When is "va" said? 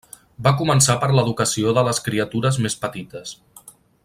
0.45-0.53